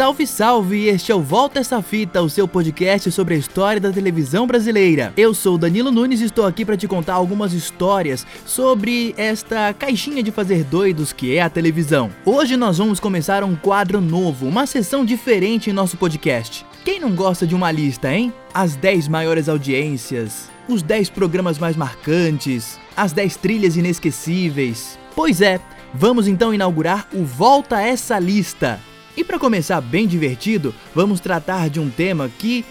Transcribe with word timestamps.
Salve, 0.00 0.26
salve! 0.26 0.86
Este 0.86 1.12
é 1.12 1.14
o 1.14 1.20
Volta 1.20 1.60
Essa 1.60 1.82
Fita, 1.82 2.22
o 2.22 2.30
seu 2.30 2.48
podcast 2.48 3.12
sobre 3.12 3.34
a 3.34 3.36
história 3.36 3.78
da 3.78 3.92
televisão 3.92 4.46
brasileira. 4.46 5.12
Eu 5.14 5.34
sou 5.34 5.58
Danilo 5.58 5.92
Nunes 5.92 6.22
e 6.22 6.24
estou 6.24 6.46
aqui 6.46 6.64
para 6.64 6.74
te 6.74 6.88
contar 6.88 7.12
algumas 7.12 7.52
histórias 7.52 8.26
sobre 8.46 9.14
esta 9.18 9.74
caixinha 9.74 10.22
de 10.22 10.32
fazer 10.32 10.64
doidos 10.64 11.12
que 11.12 11.36
é 11.36 11.42
a 11.42 11.50
televisão. 11.50 12.10
Hoje 12.24 12.56
nós 12.56 12.78
vamos 12.78 12.98
começar 12.98 13.44
um 13.44 13.54
quadro 13.54 14.00
novo, 14.00 14.48
uma 14.48 14.66
sessão 14.66 15.04
diferente 15.04 15.68
em 15.68 15.74
nosso 15.74 15.98
podcast. 15.98 16.64
Quem 16.82 16.98
não 16.98 17.14
gosta 17.14 17.46
de 17.46 17.54
uma 17.54 17.70
lista, 17.70 18.10
hein? 18.10 18.32
As 18.54 18.76
10 18.76 19.06
maiores 19.06 19.50
audiências, 19.50 20.48
os 20.66 20.80
10 20.80 21.10
programas 21.10 21.58
mais 21.58 21.76
marcantes, 21.76 22.80
as 22.96 23.12
10 23.12 23.36
trilhas 23.36 23.76
inesquecíveis. 23.76 24.98
Pois 25.14 25.42
é, 25.42 25.60
vamos 25.92 26.26
então 26.26 26.54
inaugurar 26.54 27.06
o 27.12 27.22
Volta 27.22 27.82
Essa 27.82 28.18
Lista 28.18 28.80
e 29.16 29.24
para 29.24 29.38
começar 29.38 29.80
bem 29.80 30.06
divertido, 30.06 30.74
vamos 30.94 31.20
tratar 31.20 31.68
de 31.68 31.80
um 31.80 31.90
tema 31.90 32.30
que 32.38 32.64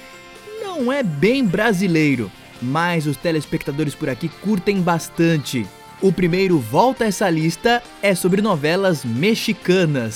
não 0.61 0.91
é 0.91 1.03
bem 1.03 1.45
brasileiro, 1.45 2.31
mas 2.61 3.05
os 3.05 3.17
telespectadores 3.17 3.93
por 3.95 4.09
aqui 4.09 4.29
curtem 4.29 4.81
bastante. 4.81 5.65
O 6.01 6.13
primeiro 6.13 6.57
volta 6.59 7.03
a 7.03 7.07
essa 7.07 7.29
lista 7.29 7.83
é 8.01 8.15
sobre 8.15 8.41
novelas 8.41 9.03
mexicanas. 9.03 10.15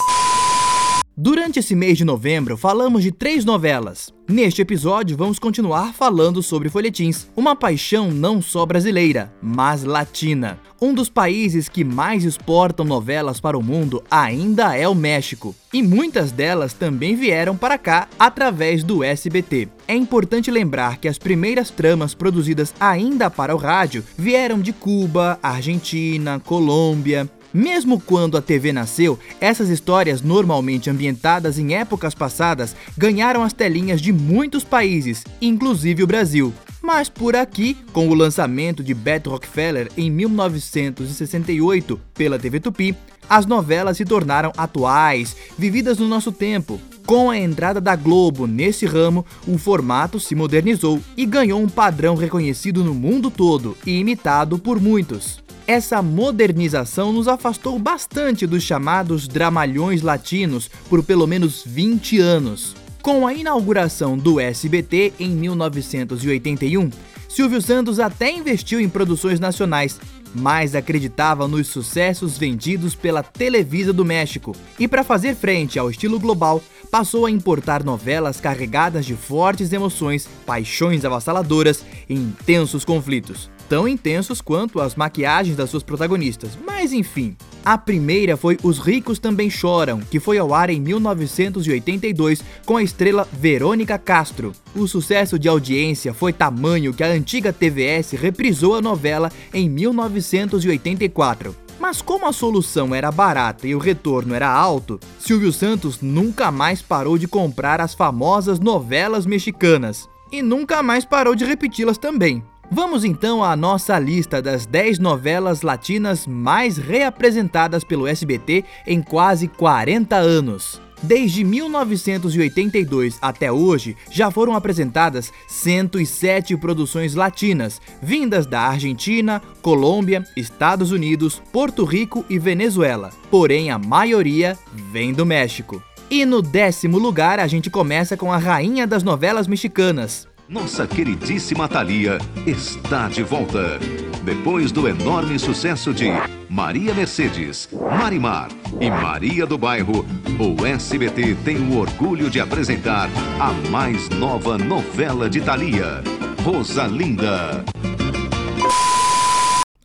Durante 1.16 1.60
esse 1.60 1.76
mês 1.76 1.96
de 1.96 2.04
novembro, 2.04 2.58
falamos 2.58 3.04
de 3.04 3.12
três 3.12 3.46
novelas. 3.46 4.12
Neste 4.28 4.64
episódio, 4.64 5.16
vamos 5.16 5.38
continuar 5.38 5.94
falando 5.94 6.42
sobre 6.42 6.70
folhetins, 6.70 7.28
uma 7.36 7.56
paixão 7.56 8.10
não 8.10 8.42
só 8.42 8.66
brasileira, 8.66 9.32
mas 9.40 9.84
latina. 9.84 10.60
Um 10.82 10.92
dos 10.92 11.10
países 11.10 11.70
que 11.70 11.84
mais 11.84 12.24
exportam 12.24 12.84
novelas 12.84 13.40
para 13.40 13.56
o 13.56 13.62
mundo 13.62 14.04
ainda 14.10 14.76
é 14.76 14.88
o 14.88 14.96
México, 14.96 15.54
e 15.72 15.84
muitas 15.84 16.32
delas 16.32 16.74
também 16.74 17.16
vieram 17.16 17.56
para 17.56 17.78
cá 17.78 18.08
através 18.18 18.84
do 18.84 19.04
SBT. 19.04 19.68
É 19.88 19.96
importante 19.96 20.50
lembrar 20.50 20.98
que 20.98 21.08
as 21.08 21.20
primeiras 21.20 21.70
tramas 21.70 22.16
produzidas 22.16 22.74
ainda 22.80 23.30
para 23.30 23.54
o 23.54 23.60
rádio 23.60 24.04
vieram 24.18 24.60
de 24.60 24.74
Cuba, 24.74 25.38
Argentina, 25.44 26.40
Colômbia, 26.40 27.30
mesmo 27.54 28.00
quando 28.00 28.38
a 28.38 28.42
TV 28.42 28.74
nasceu, 28.74 29.20
essas 29.40 29.70
histórias, 29.70 30.22
normalmente 30.22 30.90
ambientadas 30.90 31.60
em 31.60 31.76
épocas 31.76 32.16
passadas, 32.16 32.76
ganharam 32.98 33.44
as 33.44 33.54
telinhas 33.54 34.02
de 34.02 34.12
muitos 34.12 34.64
países, 34.64 35.24
inclusive 35.42 36.04
o 36.04 36.08
Brasil. 36.08 36.54
Mas 36.82 37.08
por 37.08 37.36
aqui, 37.36 37.78
com 37.94 38.10
o 38.10 38.14
lançamento 38.14 38.84
de 38.84 38.94
Beto 38.94 39.30
Rockefeller 39.30 39.90
em 39.96 40.10
1968 40.10 42.00
pela 42.14 42.40
TV 42.40 42.60
Tupi, 42.60 42.96
as 43.30 43.46
novelas 43.46 43.98
se 43.98 44.06
tornaram 44.06 44.52
atuais, 44.58 45.36
vividas 45.58 45.98
no 45.98 46.08
nosso 46.08 46.32
tempo. 46.32 46.80
Com 47.06 47.30
a 47.30 47.38
entrada 47.38 47.82
da 47.82 47.96
Globo 47.96 48.48
nesse 48.48 48.86
ramo, 48.86 49.26
o 49.46 49.58
formato 49.58 50.20
se 50.20 50.36
modernizou 50.36 51.02
e 51.18 51.26
ganhou 51.26 51.62
um 51.62 51.68
padrão 51.68 52.16
reconhecido 52.16 52.84
no 52.84 52.94
mundo 52.94 53.30
todo 53.30 53.78
e 53.86 54.00
imitado 54.00 54.58
por 54.58 54.80
muitos. 54.80 55.43
Essa 55.66 56.02
modernização 56.02 57.14
nos 57.14 57.26
afastou 57.26 57.80
bastante 57.80 58.46
dos 58.46 58.64
chamados 58.64 59.30
dramalhões 59.30 60.02
latinos 60.02 60.70
por 60.90 61.02
pelo 61.02 61.26
menos 61.26 61.64
20 61.66 62.20
anos. 62.20 62.76
Com 63.02 63.26
a 63.26 63.34
inauguração 63.34 64.18
do 64.18 64.42
SBT 64.42 65.14
em 65.18 65.30
1981, 65.30 66.90
Silvio 67.30 67.62
Santos 67.62 67.98
até 68.00 68.30
investiu 68.30 68.80
em 68.80 68.90
produções 68.90 69.40
nacionais, 69.40 70.00
mas 70.36 70.76
acreditava 70.76 71.48
nos 71.48 71.68
sucessos 71.70 72.38
vendidos 72.38 72.94
pela 72.94 73.24
Televisa 73.24 73.94
do 73.94 74.04
México 74.04 74.54
e, 74.78 74.86
para 74.86 75.04
fazer 75.04 75.34
frente 75.34 75.80
ao 75.80 75.90
estilo 75.90 76.20
global, 76.20 76.62
passou 76.92 77.26
a 77.26 77.32
importar 77.32 77.84
novelas 77.86 78.42
carregadas 78.42 79.06
de 79.06 79.16
fortes 79.16 79.72
emoções, 79.72 80.28
paixões 80.46 81.06
avassaladoras 81.06 81.86
e 82.10 82.16
intensos 82.16 82.84
conflitos 82.84 83.53
tão 83.74 83.88
intensos 83.88 84.40
quanto 84.40 84.80
as 84.80 84.94
maquiagens 84.94 85.58
das 85.58 85.68
suas 85.68 85.82
protagonistas. 85.82 86.52
Mas 86.64 86.94
enfim, 86.94 87.36
a 87.66 87.76
primeira 87.76 88.38
foi 88.38 88.56
Os 88.62 88.78
Ricos 88.78 89.18
Também 89.18 89.50
Choram, 89.50 90.00
que 90.00 90.20
foi 90.20 90.38
ao 90.38 90.54
ar 90.54 90.70
em 90.70 90.80
1982 90.80 92.44
com 92.68 92.78
a 92.78 92.84
estrela 92.84 93.28
Verônica 93.34 93.98
Castro. 93.98 94.52
O 94.76 94.88
sucesso 94.88 95.40
de 95.40 95.50
audiência 95.50 96.14
foi 96.14 96.32
tamanho 96.32 96.94
que 96.94 97.04
a 97.04 97.08
antiga 97.08 97.52
TVS 97.52 98.12
reprisou 98.12 98.76
a 98.76 98.82
novela 98.82 99.32
em 99.52 99.68
1984. 99.68 101.56
Mas 101.80 102.00
como 102.00 102.28
a 102.28 102.32
solução 102.32 102.94
era 102.94 103.12
barata 103.12 103.68
e 103.68 103.74
o 103.74 103.80
retorno 103.80 104.36
era 104.36 104.48
alto, 104.48 105.00
Silvio 105.18 105.52
Santos 105.52 106.00
nunca 106.00 106.52
mais 106.52 106.80
parou 106.80 107.18
de 107.18 107.28
comprar 107.28 107.82
as 107.82 107.96
famosas 107.96 108.60
novelas 108.60 109.26
mexicanas. 109.26 110.08
E 110.32 110.44
nunca 110.44 110.84
mais 110.84 111.06
parou 111.06 111.34
de 111.34 111.44
repeti-las 111.44 111.98
também. 111.98 112.44
Vamos 112.72 113.04
então 113.04 113.44
à 113.44 113.56
nossa 113.56 114.00
lista 114.00 114.42
das 114.42 114.66
10 114.66 114.98
novelas 115.00 115.62
latinas 115.62 116.26
mais 116.26 116.78
reapresentadas 116.78 117.84
pelo 117.84 118.08
SBT 118.08 118.64
em 118.88 119.02
quase 119.02 119.48
40 119.48 120.16
anos. 120.16 120.82
Desde 121.04 121.44
1982 121.44 123.18
até 123.22 123.52
hoje, 123.52 123.98
já 124.10 124.32
foram 124.32 124.56
apresentadas 124.56 125.34
107 125.50 126.56
produções 126.56 127.14
latinas, 127.14 127.82
vindas 128.02 128.46
da 128.46 128.62
Argentina, 128.62 129.42
Colômbia, 129.62 130.24
Estados 130.36 130.92
Unidos, 130.92 131.42
Porto 131.52 131.84
Rico 131.84 132.26
e 132.30 132.40
Venezuela. 132.40 133.10
Porém, 133.30 133.70
a 133.70 133.78
maioria 133.78 134.58
vem 134.74 135.12
do 135.12 135.26
México. 135.26 135.84
E 136.10 136.26
no 136.26 136.42
décimo 136.42 136.98
lugar, 136.98 137.38
a 137.38 137.48
gente 137.48 137.70
começa 137.70 138.16
com 138.16 138.32
a 138.32 138.38
rainha 138.38 138.88
das 138.88 139.04
novelas 139.04 139.46
mexicanas, 139.46 140.28
nossa 140.48 140.86
queridíssima 140.86 141.68
Thalia 141.68 142.18
está 142.46 143.08
de 143.08 143.24
volta. 143.24 143.80
Depois 144.24 144.72
do 144.72 144.88
enorme 144.88 145.40
sucesso 145.40 145.94
de 145.94 146.08
Maria 146.50 146.94
Mercedes, 146.94 147.70
Marimar 147.72 148.50
e 148.80 148.90
Maria 148.90 149.46
do 149.46 149.58
Bairro, 149.58 150.06
o 150.40 150.66
SBT 150.66 151.36
tem 151.44 151.58
o 151.58 151.78
orgulho 151.78 152.30
de 152.30 152.40
apresentar 152.40 153.10
a 153.40 153.52
mais 153.70 154.10
nova 154.10 154.58
novela 154.58 155.30
de 155.30 155.42
Thalia, 155.42 156.04
Rosalinda. 156.44 157.64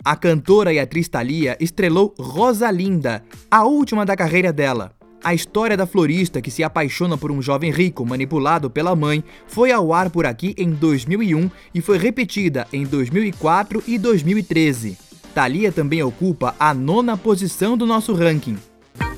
A 0.04 0.16
cantora 0.16 0.72
e 0.72 0.78
atriz 0.78 1.08
Thalia 1.08 1.56
estrelou 1.60 2.14
Rosalinda, 2.18 3.22
a 3.50 3.64
última 3.64 4.06
da 4.06 4.16
carreira 4.16 4.52
dela. 4.52 4.97
A 5.22 5.34
história 5.34 5.76
da 5.76 5.86
florista 5.86 6.40
que 6.40 6.50
se 6.50 6.62
apaixona 6.62 7.18
por 7.18 7.32
um 7.32 7.42
jovem 7.42 7.70
rico 7.70 8.06
manipulado 8.06 8.70
pela 8.70 8.94
mãe 8.94 9.22
foi 9.46 9.72
ao 9.72 9.92
ar 9.92 10.10
por 10.10 10.24
aqui 10.26 10.54
em 10.56 10.70
2001 10.70 11.50
e 11.74 11.80
foi 11.80 11.98
repetida 11.98 12.66
em 12.72 12.84
2004 12.84 13.82
e 13.86 13.98
2013. 13.98 14.96
Thalia 15.34 15.72
também 15.72 16.02
ocupa 16.02 16.54
a 16.58 16.72
nona 16.72 17.16
posição 17.16 17.76
do 17.76 17.84
nosso 17.84 18.14
ranking. 18.14 18.56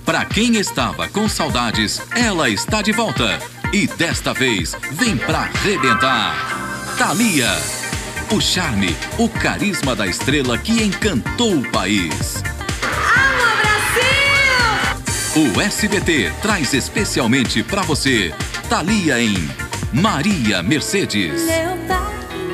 Para 0.05 0.25
quem 0.25 0.57
estava 0.57 1.09
com 1.09 1.29
saudades, 1.29 2.03
ela 2.17 2.49
está 2.49 2.83
de 2.83 2.93
volta. 2.93 3.39
E 3.73 3.87
desta 3.87 4.33
vez 4.33 4.75
vem 4.93 5.17
pra 5.17 5.41
arrebentar. 5.41 6.35
Thalia. 6.99 7.51
O 8.33 8.41
charme, 8.41 8.95
o 9.19 9.29
carisma 9.29 9.95
da 9.95 10.07
estrela 10.07 10.57
que 10.59 10.83
encantou 10.83 11.57
o 11.57 11.71
país. 11.71 12.43
O 15.33 15.61
SBT 15.61 16.33
traz 16.43 16.75
especialmente 16.75 17.63
para 17.63 17.83
você 17.83 18.35
Thalia 18.69 19.23
em 19.23 19.37
Maria 19.93 20.61
Mercedes. 20.61 21.43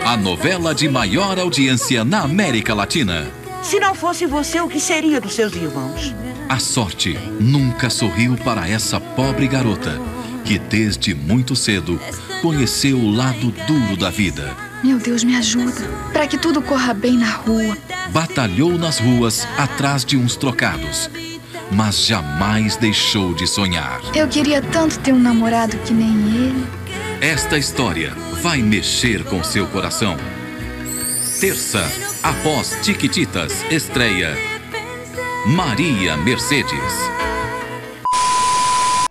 A 0.04 0.14
novela 0.14 0.75
de 0.75 0.87
maior 0.87 1.38
audiência 1.38 2.04
na 2.04 2.20
América 2.20 2.75
Latina. 2.75 3.31
Se 3.62 3.81
não 3.81 3.94
fosse 3.94 4.26
você, 4.26 4.60
o 4.60 4.69
que 4.69 4.78
seria 4.78 5.19
dos 5.22 5.32
seus 5.32 5.54
irmãos? 5.54 6.14
A 6.50 6.59
sorte 6.59 7.19
nunca 7.41 7.88
sorriu 7.88 8.37
para 8.37 8.69
essa 8.69 9.00
pobre 9.00 9.49
garota 9.49 9.99
que 10.44 10.58
desde 10.58 11.14
muito 11.14 11.56
cedo 11.56 11.99
conheceu 12.43 12.99
o 12.99 13.11
lado 13.11 13.55
duro 13.67 13.96
da 13.96 14.11
vida. 14.11 14.55
Meu 14.84 14.99
Deus, 14.99 15.25
me 15.25 15.34
ajuda, 15.34 15.81
para 16.12 16.26
que 16.26 16.37
tudo 16.37 16.61
corra 16.61 16.93
bem 16.93 17.17
na 17.17 17.31
rua. 17.31 17.75
Batalhou 18.11 18.76
nas 18.76 18.99
ruas 18.99 19.49
atrás 19.56 20.05
de 20.05 20.19
uns 20.19 20.37
trocados 20.37 21.08
mas 21.71 22.07
jamais 22.07 22.77
deixou 22.77 23.35
de 23.35 23.47
sonhar. 23.47 24.01
Eu 24.15 24.29
queria 24.29 24.63
tanto 24.63 24.99
ter 25.01 25.13
um 25.13 25.19
namorado 25.19 25.77
que 25.79 25.93
nem 25.93 26.11
ele. 26.11 26.67
Esta 27.21 27.59
história 27.59 28.13
vai 28.43 28.59
mexer 28.59 29.25
com 29.25 29.43
seu 29.43 29.67
coração. 29.67 30.17
Terça, 31.41 31.83
após 32.23 32.79
Tiquititas, 32.83 33.63
estreia 33.71 34.37
Maria 35.47 36.17
Mercedes. 36.17 37.17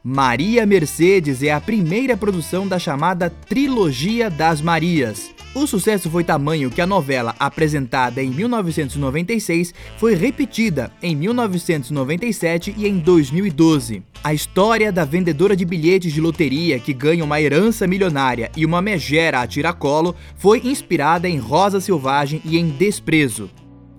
Maria 0.04 0.66
Mercedes 0.66 1.42
é 1.42 1.52
a 1.52 1.60
primeira 1.60 2.16
produção 2.16 2.68
da 2.68 2.78
chamada 2.78 3.30
Trilogia 3.30 4.30
das 4.30 4.62
Marias. 4.62 5.35
O 5.56 5.66
sucesso 5.66 6.10
foi 6.10 6.22
tamanho 6.22 6.70
que 6.70 6.82
a 6.82 6.86
novela, 6.86 7.34
apresentada 7.40 8.22
em 8.22 8.30
1996, 8.30 9.74
foi 9.98 10.14
repetida 10.14 10.92
em 11.02 11.16
1997 11.16 12.76
e 12.78 12.86
em 12.86 13.00
2012. 13.00 14.04
A 14.22 14.34
história 14.34 14.92
da 14.92 15.06
vendedora 15.06 15.56
de 15.56 15.64
bilhetes 15.64 16.12
de 16.12 16.20
loteria 16.20 16.78
que 16.78 16.94
ganha 16.94 17.24
uma 17.24 17.40
herança 17.40 17.88
milionária 17.88 18.52
e 18.58 18.66
uma 18.66 18.82
megera 18.82 19.40
a 19.40 19.48
tiracolo 19.48 20.14
foi 20.36 20.60
inspirada 20.66 21.30
em 21.30 21.38
Rosa 21.38 21.80
Selvagem 21.80 22.42
e 22.44 22.58
em 22.58 22.68
Desprezo. 22.68 23.50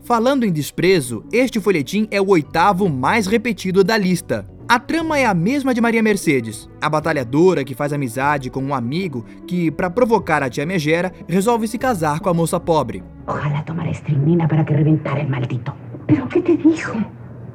Falando 0.04 0.44
em 0.44 0.52
desprezo, 0.52 1.24
este 1.32 1.58
folhetim 1.58 2.06
é 2.10 2.20
o 2.20 2.28
oitavo 2.28 2.86
mais 2.88 3.26
repetido 3.26 3.82
da 3.82 3.96
lista. 3.96 4.46
A 4.68 4.80
trama 4.80 5.16
é 5.16 5.24
a 5.24 5.32
mesma 5.32 5.72
de 5.72 5.80
Maria 5.80 6.02
Mercedes, 6.02 6.68
a 6.80 6.90
batalhadora 6.90 7.62
que 7.62 7.72
faz 7.72 7.92
amizade 7.92 8.50
com 8.50 8.60
um 8.60 8.74
amigo 8.74 9.24
que, 9.46 9.70
para 9.70 9.88
provocar 9.88 10.42
a 10.42 10.50
tia 10.50 10.66
Megera, 10.66 11.12
resolve 11.28 11.68
se 11.68 11.78
casar 11.78 12.18
com 12.18 12.28
a 12.28 12.34
moça 12.34 12.58
pobre. 12.58 13.00
Ojalá 13.28 13.62
tomara 13.62 13.90
estrimina 13.90 14.48
para 14.48 14.64
que 14.64 14.74
reventara 14.74 15.20
el 15.20 15.28
maldito. 15.28 15.72
¿Pero 16.08 16.28
qué 16.28 16.42
te 16.42 16.56
dijo? 16.56 16.94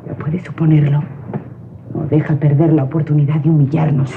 Ya 0.08 0.16
puedes 0.16 0.42
suponerlo. 0.46 1.04
No 1.94 2.08
deja 2.08 2.34
perder 2.38 2.72
la 2.72 2.86
oportunidad 2.86 3.42
de 3.42 3.50
humillarnos. 3.50 4.14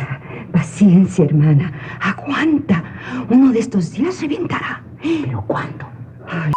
Paciencia, 0.52 1.25
hermana. 1.25 1.73
Aguanta. 2.00 2.85
Uno 3.29 3.50
de 3.50 3.58
estos 3.58 3.90
días 3.90 4.20
reventará. 4.23 4.85
¿Pero 5.02 5.43
cuándo? 5.49 5.85
Ay. 6.29 6.52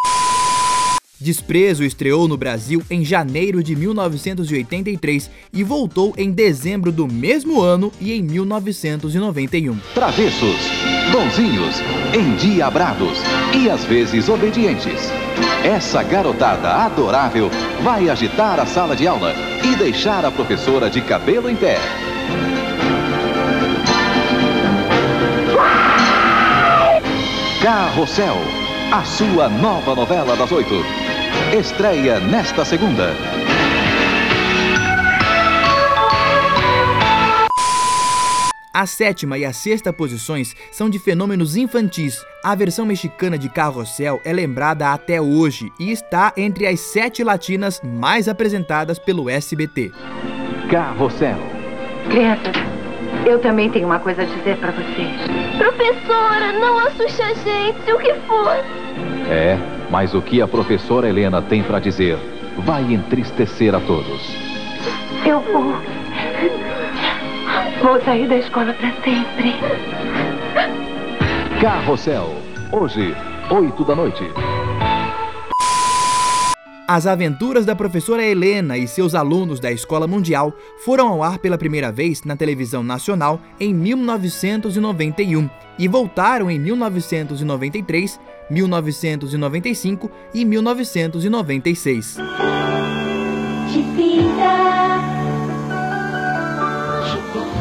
Desprezo 1.20 1.84
estreou 1.84 2.28
no 2.28 2.38
Brasil 2.38 2.84
em 2.92 3.04
janeiro 3.04 3.64
de 3.64 3.76
1983 3.76 5.32
e 5.52 5.64
voltou 5.64 6.14
em 6.16 6.32
dezembro 6.32 6.92
do 6.92 7.08
mesmo 7.08 7.60
ano 7.60 7.92
e 8.00 8.14
em 8.14 8.22
1991. 8.22 9.76
Travessos, 9.96 10.58
bonzinhos, 11.12 11.76
endiabrados 12.14 13.18
e 13.56 13.68
às 13.68 13.84
vezes 13.84 14.30
obedientes. 14.30 15.12
Essa 15.64 16.04
garotada 16.04 16.86
adorável 16.86 17.50
vai 17.82 18.10
agitar 18.10 18.60
a 18.60 18.66
sala 18.68 18.96
de 18.96 19.08
aula 19.08 19.34
e 19.64 19.76
deixar 19.76 20.24
a 20.24 20.32
professora 20.32 20.88
de 20.88 21.02
cabelo 21.02 21.50
em 21.50 21.56
pé. 21.56 21.80
Carrossel, 27.60 28.38
a 28.92 29.04
sua 29.04 29.50
nova 29.50 29.96
novela 29.96 30.36
das 30.36 30.52
oito. 30.52 31.07
Estreia 31.54 32.20
nesta 32.20 32.66
segunda. 32.66 33.14
A 38.74 38.86
sétima 38.86 39.38
e 39.38 39.46
a 39.46 39.54
sexta 39.54 39.94
posições 39.94 40.54
são 40.74 40.90
de 40.90 41.00
fenômenos 41.00 41.56
infantis. 41.56 42.22
A 42.44 42.54
versão 42.54 42.86
mexicana 42.86 43.38
de 43.38 43.48
Carrossel 43.48 44.20
é 44.26 44.34
lembrada 44.34 44.92
até 44.92 45.22
hoje 45.22 45.72
e 45.80 45.90
está 45.90 46.34
entre 46.36 46.68
as 46.68 46.82
sete 46.82 47.24
latinas 47.24 47.82
mais 47.82 48.28
apresentadas 48.28 49.00
pelo 49.00 49.30
SBT. 49.30 49.94
Carrossel. 50.70 51.40
Crianças, 52.10 52.56
eu 53.26 53.40
também 53.40 53.72
tenho 53.72 53.88
uma 53.88 54.00
coisa 54.00 54.24
a 54.24 54.26
dizer 54.26 54.58
para 54.58 54.72
vocês. 54.72 55.16
Professora, 55.58 56.52
não 56.60 56.78
assuste 56.78 57.22
a 57.22 57.34
gente, 57.34 57.92
o 57.92 57.98
que 58.00 58.14
foi? 58.28 58.58
É, 59.30 59.77
mas 59.90 60.14
o 60.14 60.22
que 60.22 60.42
a 60.42 60.48
professora 60.48 61.08
Helena 61.10 61.42
tem 61.42 61.64
para 61.64 61.80
dizer 61.80 62.18
vai 62.60 62.82
entristecer 62.84 63.74
a 63.76 63.80
todos. 63.80 64.36
Eu 65.26 65.40
vou. 65.42 65.74
Vou 67.82 68.02
sair 68.02 68.28
da 68.28 68.38
escola 68.38 68.74
para 68.74 68.92
sempre. 69.04 69.56
Carrossel, 71.62 72.36
hoje, 72.72 73.16
8 73.50 73.86
da 73.86 73.96
noite. 73.96 74.24
As 76.90 77.06
aventuras 77.06 77.66
da 77.66 77.76
professora 77.76 78.24
Helena 78.24 78.78
e 78.78 78.88
seus 78.88 79.14
alunos 79.14 79.60
da 79.60 79.70
Escola 79.70 80.08
Mundial 80.08 80.54
foram 80.86 81.10
ao 81.10 81.22
ar 81.22 81.38
pela 81.38 81.58
primeira 81.58 81.92
vez 81.92 82.24
na 82.24 82.38
televisão 82.38 82.82
nacional 82.82 83.42
em 83.60 83.74
1991 83.74 85.50
e 85.78 85.86
voltaram 85.86 86.50
em 86.50 86.58
1993, 86.58 88.18
1995 88.50 90.10
e 90.34 90.46
1996. 90.46 92.16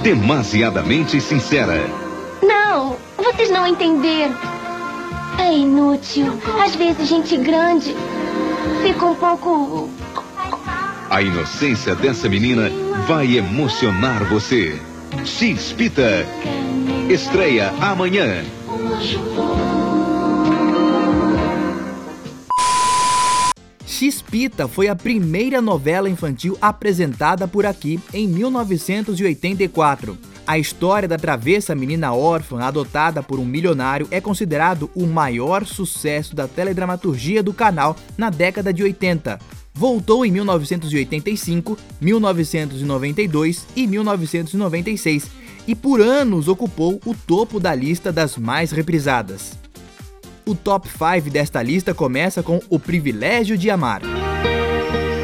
Demasiadamente 0.05 1.21
sincera. 1.21 1.91
Não, 2.41 2.97
vocês 3.17 3.51
não 3.51 3.67
entenderam. 3.67 4.37
É 5.41 5.53
inútil. 5.53 6.27
Às 6.65 6.77
vezes, 6.77 7.09
gente 7.09 7.37
grande 7.39 7.93
fica 8.83 9.07
um 9.07 9.15
pouco. 9.15 9.91
A 11.09 11.23
inocência 11.23 11.95
dessa 11.95 12.29
menina 12.29 12.71
vai 13.07 13.37
emocionar 13.37 14.25
você. 14.25 14.81
X-Pita. 15.25 16.27
Estreia 17.09 17.71
amanhã. 17.81 18.45
X-Pita 23.87 24.69
foi 24.69 24.89
a 24.89 24.97
primeira 24.97 25.63
novela 25.63 26.11
infantil 26.11 26.59
apresentada 26.61 27.49
por 27.49 27.65
aqui 27.65 27.99
em 28.13 28.29
1984. 28.29 30.19
A 30.47 30.59
história 30.59 31.09
da 31.09 31.19
travessa 31.19 31.75
menina 31.75 32.15
órfã 32.15 32.61
adotada 32.61 33.21
por 33.21 33.41
um 33.41 33.45
milionário 33.45 34.07
é 34.13 34.21
considerado 34.21 34.89
o 34.95 35.05
maior 35.05 35.67
sucesso 35.67 36.37
da 36.37 36.47
teledramaturgia 36.47 37.43
do 37.43 37.53
canal 37.53 37.97
na 38.17 38.31
década 38.31 38.73
de 38.73 38.85
80. 38.85 39.41
Voltou 39.75 40.25
em 40.25 40.31
1985, 40.31 41.77
1992 42.01 43.67
e 43.75 43.89
1996 43.89 45.27
e 45.67 45.75
por 45.75 46.01
anos 46.01 46.47
ocupou 46.47 47.01
o 47.05 47.13
topo 47.13 47.59
da 47.59 47.75
lista 47.75 48.13
das 48.13 48.37
mais 48.37 48.71
reprisadas. 48.71 49.59
O 50.47 50.55
top 50.55 50.89
5 50.89 51.29
desta 51.29 51.61
lista 51.61 51.93
começa 51.93 52.41
com 52.41 52.61
O 52.71 52.79
Privilégio 52.79 53.59
de 53.59 53.69
Amar. 53.69 54.01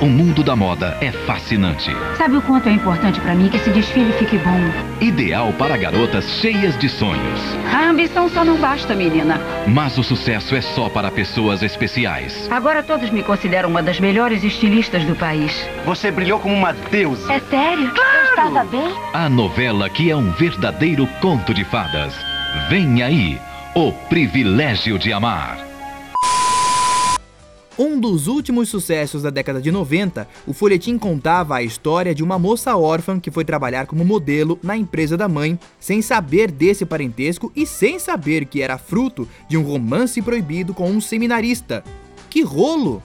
O 0.03 0.07
mundo 0.07 0.43
da 0.43 0.57
moda 0.57 0.99
é 1.01 1.13
fascinante. 1.13 1.89
Sabe 2.17 2.37
o 2.37 2.43
quanto 2.43 2.69
é 2.69 2.73
importante 2.73 3.21
para 3.21 3.37
mim 3.37 3.49
que 3.49 3.57
esse 3.57 3.71
desfile 3.71 4.13
fique 4.15 4.37
bom? 4.37 4.61
Ideal 5.01 5.53
para 5.53 5.77
garotas 5.77 6.29
cheias 6.41 6.77
de 6.77 6.89
sonhos. 6.89 7.41
A 7.73 7.89
ambição 7.89 8.29
só 8.29 8.45
não 8.45 8.57
basta, 8.57 8.97
menina. 8.97 9.41
Mas 9.65 9.97
o 9.97 10.03
sucesso 10.03 10.57
é 10.57 10.61
só 10.61 10.89
para 10.89 11.09
pessoas 11.09 11.63
especiais. 11.63 12.51
Agora 12.51 12.83
todos 12.83 13.11
me 13.11 13.23
consideram 13.23 13.69
uma 13.69 13.81
das 13.81 14.01
melhores 14.01 14.43
estilistas 14.43 15.05
do 15.05 15.15
país. 15.15 15.53
Você 15.87 16.11
brilhou 16.11 16.41
como 16.41 16.57
uma 16.57 16.73
deusa. 16.73 17.33
É 17.33 17.39
sério? 17.39 17.93
Eu 17.95 18.25
estava 18.31 18.65
bem? 18.65 18.93
A 19.13 19.29
novela 19.29 19.89
que 19.89 20.11
é 20.11 20.17
um 20.17 20.33
verdadeiro 20.33 21.07
conto 21.21 21.55
de 21.55 21.63
fadas. 21.63 22.13
Vem 22.69 23.05
aí, 23.05 23.41
O 23.73 23.93
Privilégio 23.93 24.99
de 24.99 25.13
Amar. 25.13 25.72
Um 27.79 27.99
dos 27.99 28.27
últimos 28.27 28.69
sucessos 28.69 29.23
da 29.23 29.31
década 29.31 29.61
de 29.61 29.71
90, 29.71 30.29
o 30.47 30.53
folhetim 30.53 30.99
contava 30.99 31.57
a 31.57 31.63
história 31.63 32.15
de 32.15 32.23
uma 32.23 32.39
moça 32.39 32.77
órfã 32.77 33.19
que 33.19 33.31
foi 33.31 33.45
trabalhar 33.45 33.87
como 33.87 34.05
modelo 34.05 34.59
na 34.63 34.77
empresa 34.77 35.17
da 35.17 35.27
mãe, 35.27 35.59
sem 35.81 36.03
saber 36.03 36.51
desse 36.51 36.85
parentesco 36.85 37.51
e 37.57 37.67
sem 37.67 37.99
saber 37.99 38.45
que 38.45 38.61
era 38.61 38.77
fruto 38.77 39.27
de 39.49 39.57
um 39.57 39.63
romance 39.63 40.21
proibido 40.21 40.75
com 40.75 40.91
um 40.91 41.01
seminarista. 41.01 41.83
Que 42.29 42.43
rolo! 42.43 43.03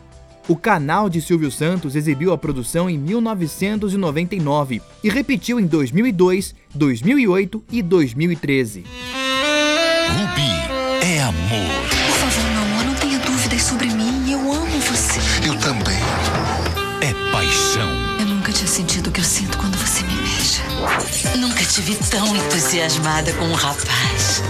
O 0.49 0.55
canal 0.55 1.09
de 1.09 1.21
Silvio 1.21 1.51
Santos 1.51 1.95
exibiu 1.95 2.31
a 2.31 2.37
produção 2.37 2.89
em 2.89 2.97
1999 2.97 4.81
e 5.03 5.09
repetiu 5.09 5.59
em 5.59 5.65
2002, 5.65 6.55
2008 6.73 7.63
e 7.69 7.81
2013. 7.81 8.85
Rubi 10.09 10.56
Vi 21.79 21.95
tão 22.09 22.35
entusiasmada 22.35 23.31
com 23.33 23.45
um 23.45 23.53
rapaz. 23.53 24.41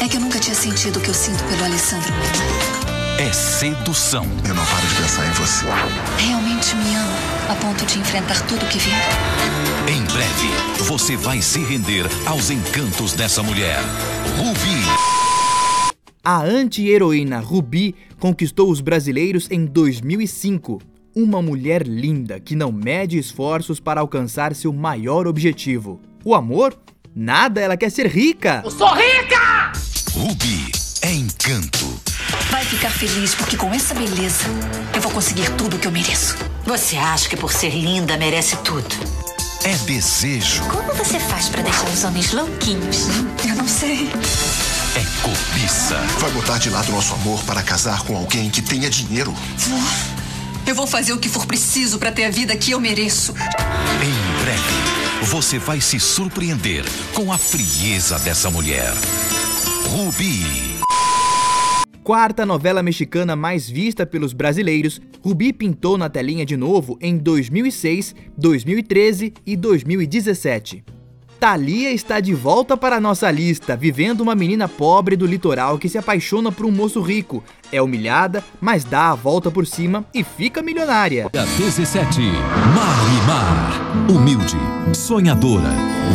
É 0.00 0.08
que 0.08 0.16
eu 0.16 0.20
nunca 0.20 0.40
tinha 0.40 0.54
sentido 0.54 0.98
o 0.98 1.02
que 1.02 1.10
eu 1.10 1.14
sinto 1.14 1.44
pelo 1.44 1.64
Alessandro 1.64 2.08
Lima. 2.10 3.20
É 3.20 3.30
sedução. 3.30 4.24
Eu 4.48 4.54
não 4.54 4.64
paro 4.64 4.86
de 4.86 4.94
pensar 4.94 5.28
em 5.28 5.32
você. 5.32 5.66
Realmente 6.16 6.74
me 6.76 6.94
ama, 6.94 7.50
a 7.50 7.54
ponto 7.56 7.84
de 7.84 7.98
enfrentar 7.98 8.40
tudo 8.46 8.66
que 8.70 8.78
vier. 8.78 9.08
Em 9.86 10.02
breve, 10.12 10.84
você 10.88 11.14
vai 11.14 11.42
se 11.42 11.62
render 11.62 12.06
aos 12.26 12.48
encantos 12.50 13.12
dessa 13.12 13.42
mulher. 13.42 13.78
Rubi. 14.38 15.92
A 16.24 16.42
anti-heroína 16.42 17.38
Ruby 17.38 17.94
conquistou 18.18 18.70
os 18.70 18.80
brasileiros 18.80 19.46
em 19.50 19.66
2005. 19.66 20.80
Uma 21.14 21.42
mulher 21.42 21.86
linda 21.86 22.40
que 22.40 22.56
não 22.56 22.72
mede 22.72 23.18
esforços 23.18 23.78
para 23.78 24.00
alcançar 24.00 24.54
seu 24.54 24.72
maior 24.72 25.26
objetivo. 25.26 26.00
O 26.24 26.34
amor? 26.34 26.76
Nada, 27.14 27.60
ela 27.60 27.76
quer 27.76 27.90
ser 27.90 28.06
rica! 28.06 28.62
Rubi 30.14 30.70
é 31.02 31.12
encanto. 31.12 32.00
ficar 32.64 32.90
feliz, 32.90 33.34
porque 33.34 33.56
com 33.56 33.72
essa 33.74 33.92
beleza 33.92 34.44
eu 34.94 35.00
vou 35.00 35.10
conseguir 35.10 35.50
tudo 35.56 35.76
o 35.76 35.78
que 35.78 35.86
eu 35.86 35.92
mereço. 35.92 36.36
Você 36.64 36.96
acha 36.96 37.28
que 37.28 37.36
por 37.36 37.52
ser 37.52 37.70
linda 37.70 38.16
merece 38.16 38.56
tudo? 38.58 38.94
É 39.64 39.74
desejo. 39.78 40.62
Como 40.64 40.94
você 40.94 41.18
faz 41.18 41.48
para 41.48 41.62
deixar 41.62 41.88
os 41.88 42.04
homens 42.04 42.32
louquinhos? 42.32 43.08
Eu 43.48 43.56
não 43.56 43.66
sei. 43.66 44.08
É 44.94 45.22
cobiça. 45.22 45.96
Vai 46.18 46.30
botar 46.30 46.58
de 46.58 46.70
lado 46.70 46.92
nosso 46.92 47.14
amor 47.14 47.42
para 47.44 47.62
casar 47.62 48.02
com 48.02 48.16
alguém 48.16 48.48
que 48.48 48.62
tenha 48.62 48.88
dinheiro? 48.88 49.34
Vou. 49.56 49.80
Eu 50.64 50.74
vou 50.74 50.86
fazer 50.86 51.12
o 51.12 51.18
que 51.18 51.28
for 51.28 51.44
preciso 51.46 51.98
para 51.98 52.12
ter 52.12 52.24
a 52.24 52.30
vida 52.30 52.56
que 52.56 52.70
eu 52.70 52.80
mereço. 52.80 53.32
Em 53.32 53.98
breve, 53.98 54.31
você 55.24 55.56
vai 55.56 55.80
se 55.80 56.00
surpreender 56.00 56.84
com 57.14 57.32
a 57.32 57.38
frieza 57.38 58.18
dessa 58.18 58.50
mulher. 58.50 58.92
Rubi. 59.88 60.40
Quarta 62.02 62.44
novela 62.44 62.82
mexicana 62.82 63.36
mais 63.36 63.70
vista 63.70 64.04
pelos 64.04 64.32
brasileiros, 64.32 65.00
Rubi 65.22 65.52
pintou 65.52 65.96
na 65.96 66.10
telinha 66.10 66.44
de 66.44 66.56
novo 66.56 66.98
em 67.00 67.16
2006, 67.16 68.16
2013 68.36 69.32
e 69.46 69.56
2017. 69.56 70.84
Thalia 71.42 71.90
está 71.90 72.20
de 72.20 72.32
volta 72.32 72.76
para 72.76 72.98
a 72.98 73.00
nossa 73.00 73.28
lista, 73.28 73.76
vivendo 73.76 74.20
uma 74.20 74.32
menina 74.32 74.68
pobre 74.68 75.16
do 75.16 75.26
litoral 75.26 75.76
que 75.76 75.88
se 75.88 75.98
apaixona 75.98 76.52
por 76.52 76.64
um 76.64 76.70
moço 76.70 77.02
rico, 77.02 77.42
é 77.72 77.82
humilhada, 77.82 78.44
mas 78.60 78.84
dá 78.84 79.10
a 79.10 79.14
volta 79.16 79.50
por 79.50 79.66
cima 79.66 80.04
e 80.14 80.22
fica 80.22 80.62
milionária. 80.62 81.26
A 81.26 81.44
17, 81.58 82.20
Marimar. 82.76 83.82
Humilde, 84.08 84.56
sonhadora, 84.94 85.70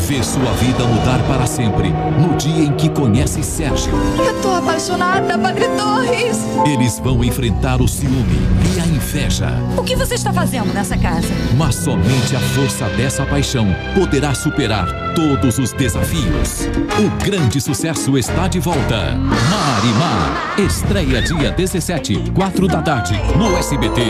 vê 0.07 0.23
sua 0.23 0.51
vida 0.53 0.85
mudar 0.85 1.21
para 1.27 1.45
sempre 1.45 1.89
no 1.89 2.37
dia 2.37 2.63
em 2.63 2.73
que 2.73 2.87
conhece 2.87 3.43
Sérgio. 3.43 3.91
Eu 4.17 4.41
tô 4.41 4.51
apaixonada, 4.51 5.37
Padre 5.37 5.67
Torres. 5.69 6.37
Eles 6.65 6.99
vão 6.99 7.23
enfrentar 7.23 7.81
o 7.81 7.87
ciúme 7.87 8.39
e 8.75 8.79
a 8.79 8.85
inveja. 8.85 9.49
O 9.77 9.83
que 9.83 9.95
você 9.95 10.15
está 10.15 10.31
fazendo 10.31 10.73
nessa 10.73 10.97
casa? 10.97 11.27
Mas 11.57 11.75
somente 11.75 12.35
a 12.35 12.39
força 12.39 12.85
dessa 12.89 13.25
paixão 13.25 13.67
poderá 13.93 14.33
superar 14.33 14.87
todos 15.17 15.57
os 15.57 15.73
desafios. 15.73 16.67
O 16.99 17.25
grande 17.25 17.59
sucesso 17.59 18.15
está 18.19 18.47
de 18.47 18.59
volta. 18.59 19.15
Marimar. 19.49 20.59
Estreia 20.59 21.23
dia 21.23 21.51
17, 21.51 22.31
4 22.35 22.67
da 22.67 22.83
tarde, 22.83 23.15
no 23.35 23.57
SBT. 23.57 24.01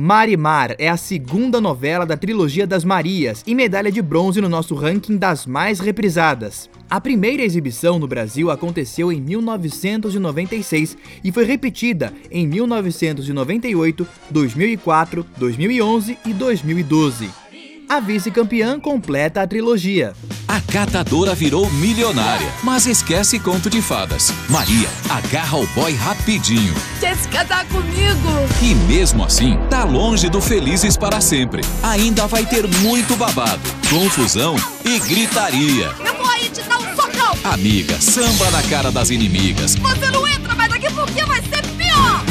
Marimar 0.00 0.74
é 0.78 0.88
a 0.88 0.96
segunda 0.96 1.60
novela 1.60 2.06
da 2.06 2.16
trilogia 2.16 2.66
das 2.66 2.82
Marias 2.82 3.44
e 3.46 3.54
medalha 3.54 3.92
de 3.92 4.00
bronze 4.00 4.40
no 4.40 4.48
nosso 4.48 4.74
ranking 4.74 5.18
das 5.18 5.44
mais 5.44 5.78
reprisadas. 5.78 6.70
A 6.88 6.98
primeira 6.98 7.42
exibição 7.42 7.98
no 7.98 8.08
Brasil 8.08 8.50
aconteceu 8.50 9.12
em 9.12 9.20
1996 9.20 10.96
e 11.22 11.30
foi 11.30 11.44
repetida 11.44 12.14
em 12.30 12.46
1998, 12.46 14.08
2004, 14.30 15.26
2011 15.36 16.18
e 16.24 16.32
2012 16.32 17.39
a 17.90 17.98
vice-campeã 17.98 18.78
completa 18.78 19.42
a 19.42 19.46
trilogia. 19.48 20.12
A 20.46 20.60
catadora 20.60 21.34
virou 21.34 21.68
milionária, 21.72 22.46
mas 22.62 22.86
esquece 22.86 23.40
conto 23.40 23.68
de 23.68 23.82
fadas. 23.82 24.32
Maria 24.48 24.88
agarra 25.08 25.58
o 25.58 25.66
boy 25.68 25.92
rapidinho. 25.94 26.72
Quer 27.00 27.16
se 27.16 27.26
casar 27.26 27.66
comigo? 27.66 28.28
E 28.62 28.76
mesmo 28.86 29.24
assim, 29.24 29.58
tá 29.68 29.82
longe 29.82 30.28
do 30.28 30.40
felizes 30.40 30.96
para 30.96 31.20
sempre. 31.20 31.62
Ainda 31.82 32.28
vai 32.28 32.46
ter 32.46 32.64
muito 32.78 33.16
babado, 33.16 33.60
confusão 33.90 34.54
e 34.84 35.00
gritaria. 35.00 35.92
Eu 36.06 36.16
vou 36.16 36.28
aí 36.28 36.48
te 36.48 36.62
dar 36.62 36.78
um 36.78 36.94
socão! 36.94 37.36
Amiga, 37.42 38.00
samba 38.00 38.52
na 38.52 38.62
cara 38.62 38.92
das 38.92 39.10
inimigas. 39.10 39.74
Você 39.74 40.10
não 40.12 40.28
entra 40.28 40.54
mais 40.54 40.70
daqui 40.70 40.92
porque 40.94 41.24
vai 41.24 41.42
ser 41.42 41.66
pior! 41.76 42.29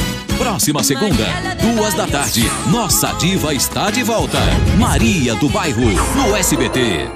Próxima 0.49 0.83
segunda, 0.83 1.27
duas 1.61 1.93
da 1.93 2.07
tarde, 2.07 2.41
nossa 2.71 3.13
diva 3.13 3.53
está 3.53 3.91
de 3.91 4.01
volta. 4.01 4.39
Maria 4.79 5.35
do 5.35 5.47
Bairro, 5.47 5.85
no 6.15 6.35
SBT. 6.35 7.07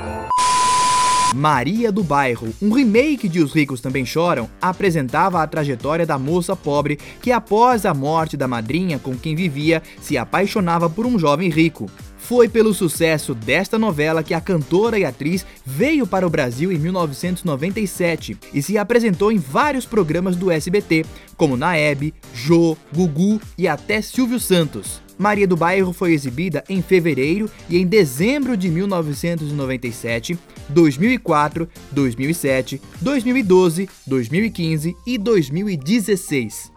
Maria 1.33 1.91
do 1.91 2.03
Bairro, 2.03 2.53
um 2.61 2.71
remake 2.71 3.27
de 3.27 3.41
Os 3.41 3.51
Ricos 3.51 3.81
Também 3.81 4.05
Choram, 4.05 4.47
apresentava 4.61 5.41
a 5.41 5.47
trajetória 5.47 6.05
da 6.05 6.19
moça 6.19 6.55
pobre 6.55 6.99
que, 7.23 7.31
após 7.31 7.87
a 7.87 7.93
morte 7.95 8.37
da 8.37 8.47
madrinha 8.47 8.99
com 8.99 9.17
quem 9.17 9.35
vivia, 9.35 9.81
se 9.99 10.15
apaixonava 10.15 10.87
por 10.87 11.07
um 11.07 11.17
jovem 11.17 11.49
rico. 11.49 11.89
Foi 12.23 12.47
pelo 12.47 12.73
sucesso 12.73 13.35
desta 13.35 13.77
novela 13.77 14.23
que 14.23 14.33
a 14.33 14.39
cantora 14.39 14.97
e 14.97 15.03
atriz 15.03 15.45
veio 15.65 16.07
para 16.07 16.25
o 16.25 16.29
Brasil 16.29 16.71
em 16.71 16.79
1997 16.79 18.37
e 18.53 18.61
se 18.61 18.77
apresentou 18.77 19.29
em 19.29 19.37
vários 19.37 19.85
programas 19.85 20.37
do 20.37 20.49
SBT, 20.49 21.05
como 21.35 21.57
na 21.57 21.75
Hebe, 21.75 22.13
Jô, 22.33 22.77
Gugu 22.95 23.41
e 23.57 23.67
até 23.67 24.01
Silvio 24.01 24.39
Santos. 24.39 25.01
Maria 25.19 25.45
do 25.45 25.57
Bairro 25.57 25.91
foi 25.91 26.13
exibida 26.13 26.63
em 26.69 26.81
fevereiro 26.81 27.51
e 27.69 27.77
em 27.77 27.85
dezembro 27.85 28.55
de 28.55 28.69
1997, 28.69 30.39
2004, 30.69 31.67
2007, 31.91 32.81
2012, 33.01 33.89
2015 34.07 34.95
e 35.05 35.17
2016. 35.17 36.72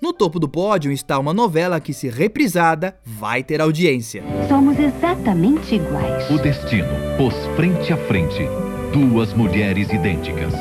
No 0.00 0.14
topo 0.14 0.40
do 0.40 0.48
pódio 0.48 0.90
está 0.90 1.18
uma 1.18 1.34
novela 1.34 1.78
que, 1.78 1.92
se 1.92 2.08
reprisada, 2.08 2.96
vai 3.04 3.42
ter 3.42 3.60
audiência. 3.60 4.24
Somos 4.48 4.78
exatamente 4.78 5.74
iguais. 5.74 6.30
O 6.30 6.38
destino 6.38 6.88
pôs 7.18 7.34
frente 7.54 7.92
a 7.92 7.98
frente 7.98 8.48
duas 8.94 9.34
mulheres 9.34 9.92
idênticas. 9.92 10.54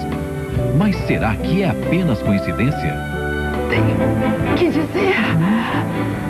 Mas 0.78 0.94
será 1.08 1.38
que 1.38 1.62
é 1.62 1.70
apenas 1.70 2.22
coincidência? 2.22 2.94
Tenho 3.70 4.58
que 4.58 4.66
dizer 4.66 5.16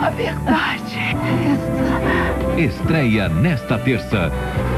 a 0.00 0.10
verdade. 0.10 0.70
Estreia 2.56 3.28
nesta 3.28 3.76
terça 3.78 4.30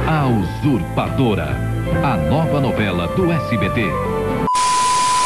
A 0.06 0.26
Usurpadora, 0.26 1.54
a 2.02 2.16
nova 2.16 2.62
novela 2.62 3.08
do 3.08 3.30
SBT. 3.30 4.11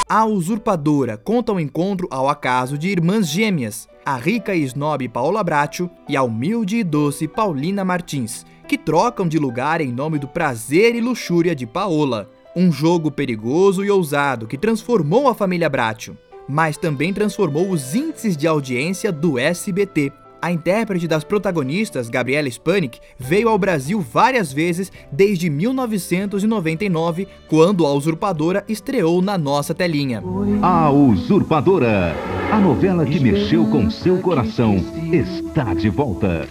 A 0.09 0.25
Usurpadora 0.25 1.17
conta 1.17 1.51
o 1.51 1.57
um 1.57 1.61
encontro 1.61 2.07
ao 2.13 2.29
acaso 2.29 2.79
de 2.79 2.89
irmãs 2.89 3.27
gêmeas, 3.27 3.89
a 4.05 4.17
rica 4.17 4.55
e 4.55 4.63
snob 4.63 5.09
Paola 5.09 5.43
Bracho 5.43 5.91
e 6.09 6.17
a 6.17 6.23
humilde 6.23 6.77
e 6.77 6.85
doce 6.85 7.27
Paulina 7.27 7.85
Martins, 7.85 8.47
que 8.69 8.79
trocam 8.79 9.27
de 9.27 9.37
lugar 9.37 9.81
em 9.81 9.91
nome 9.91 10.21
do 10.21 10.29
prazer 10.29 10.95
e 10.95 11.01
luxúria 11.01 11.57
de 11.57 11.67
Paola. 11.67 12.31
Um 12.55 12.71
jogo 12.71 13.11
perigoso 13.11 13.85
e 13.85 13.91
ousado 13.91 14.47
que 14.47 14.57
transformou 14.57 15.29
a 15.29 15.35
família 15.35 15.69
Bracho, 15.69 16.17
mas 16.49 16.77
também 16.77 17.13
transformou 17.13 17.69
os 17.69 17.93
índices 17.97 18.37
de 18.37 18.47
audiência 18.47 19.11
do 19.11 19.41
SBT. 19.41 20.13
A 20.41 20.53
intérprete 20.53 21.09
das 21.09 21.25
protagonistas, 21.25 22.09
Gabriela 22.09 22.49
Spanik, 22.49 23.01
veio 23.19 23.49
ao 23.49 23.59
Brasil 23.59 24.01
várias 24.01 24.53
vezes 24.53 24.93
desde 25.11 25.49
1999, 25.49 27.27
quando 27.49 27.87
A 27.87 27.93
Usurpadora 27.93 28.65
estreou 28.69 29.23
na 29.23 29.39
nossa 29.39 29.75
telinha. 29.75 30.23
A 30.63 30.91
Usurpadora, 30.91 32.15
a 32.53 32.59
novela 32.59 33.05
que 33.05 33.19
mexeu 33.19 33.67
com 33.67 33.91
seu 33.91 34.19
coração, 34.19 34.77
está 35.13 35.75
de 35.75 35.89
volta. 35.89 36.47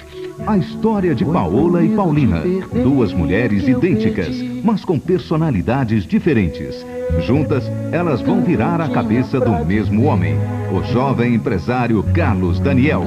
A 0.46 0.58
história 0.58 1.16
de 1.16 1.24
Paola 1.24 1.84
e 1.84 1.96
Paulina, 1.96 2.42
duas 2.84 3.14
mulheres 3.14 3.68
idênticas, 3.68 4.36
mas 4.64 4.84
com 4.84 5.00
personalidades 5.00 6.06
diferentes. 6.06 6.86
Juntas, 7.22 7.64
elas 7.92 8.22
vão 8.22 8.42
virar 8.42 8.82
a 8.82 8.90
cabeça 8.90 9.40
do 9.40 9.66
mesmo 9.66 10.04
homem, 10.04 10.36
o 10.72 10.84
jovem 10.92 11.36
empresário 11.36 12.04
Carlos 12.14 12.60
Daniel. 12.60 13.04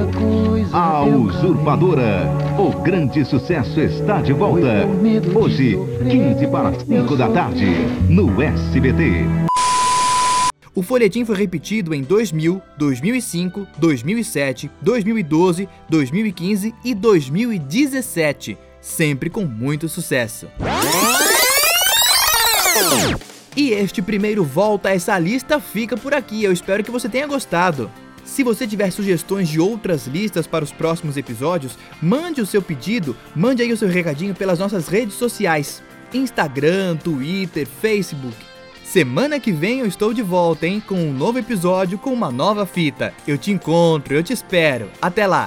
A 0.72 1.04
Usurpadora, 1.04 2.28
o 2.58 2.70
grande 2.82 3.24
sucesso 3.24 3.78
está 3.78 4.22
de 4.22 4.32
volta. 4.32 4.88
Hoje, 5.34 5.78
15 6.10 6.46
para 6.48 6.72
5 6.72 7.16
da 7.16 7.28
tarde, 7.28 7.66
no 8.08 8.42
SBT. 8.42 9.48
O 10.78 10.82
folhetim 10.82 11.24
foi 11.24 11.34
repetido 11.34 11.92
em 11.92 12.04
2000, 12.04 12.62
2005, 12.76 13.66
2007, 13.78 14.70
2012, 14.80 15.68
2015 15.88 16.74
e 16.84 16.94
2017, 16.94 18.56
sempre 18.80 19.28
com 19.28 19.44
muito 19.44 19.88
sucesso. 19.88 20.46
E 23.56 23.70
este 23.70 24.00
primeiro 24.00 24.44
volta 24.44 24.90
a 24.90 24.94
essa 24.94 25.18
lista 25.18 25.58
fica 25.58 25.96
por 25.96 26.14
aqui. 26.14 26.44
Eu 26.44 26.52
espero 26.52 26.84
que 26.84 26.92
você 26.92 27.08
tenha 27.08 27.26
gostado. 27.26 27.90
Se 28.24 28.44
você 28.44 28.64
tiver 28.64 28.92
sugestões 28.92 29.48
de 29.48 29.58
outras 29.58 30.06
listas 30.06 30.46
para 30.46 30.62
os 30.62 30.70
próximos 30.70 31.16
episódios, 31.16 31.76
mande 32.00 32.40
o 32.40 32.46
seu 32.46 32.62
pedido, 32.62 33.16
mande 33.34 33.62
aí 33.62 33.72
o 33.72 33.76
seu 33.76 33.88
recadinho 33.88 34.32
pelas 34.32 34.60
nossas 34.60 34.86
redes 34.86 35.16
sociais: 35.16 35.82
Instagram, 36.14 36.94
Twitter, 36.98 37.66
Facebook. 37.66 38.47
Semana 38.88 39.38
que 39.38 39.52
vem 39.52 39.80
eu 39.80 39.86
estou 39.86 40.14
de 40.14 40.22
volta, 40.22 40.66
hein? 40.66 40.82
Com 40.84 40.94
um 40.94 41.12
novo 41.12 41.38
episódio 41.38 41.98
com 41.98 42.10
uma 42.10 42.32
nova 42.32 42.64
fita. 42.64 43.12
Eu 43.26 43.36
te 43.36 43.50
encontro, 43.52 44.14
eu 44.14 44.22
te 44.22 44.32
espero. 44.32 44.90
Até 44.98 45.26
lá! 45.26 45.46